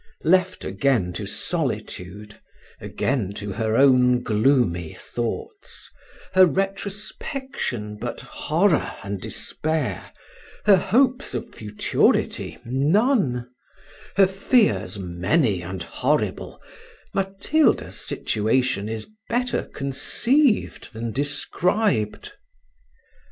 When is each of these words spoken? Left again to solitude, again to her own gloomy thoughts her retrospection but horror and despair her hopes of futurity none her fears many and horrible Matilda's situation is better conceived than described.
Left 0.23 0.65
again 0.65 1.13
to 1.13 1.27
solitude, 1.27 2.39
again 2.79 3.35
to 3.35 3.51
her 3.51 3.75
own 3.77 4.23
gloomy 4.23 4.97
thoughts 4.99 5.91
her 6.33 6.47
retrospection 6.47 7.97
but 8.01 8.21
horror 8.21 8.95
and 9.03 9.21
despair 9.21 10.11
her 10.65 10.77
hopes 10.77 11.35
of 11.35 11.53
futurity 11.53 12.57
none 12.65 13.47
her 14.17 14.25
fears 14.25 14.97
many 14.97 15.61
and 15.61 15.83
horrible 15.83 16.59
Matilda's 17.13 17.99
situation 18.03 18.89
is 18.89 19.07
better 19.29 19.61
conceived 19.71 20.93
than 20.93 21.11
described. 21.11 22.33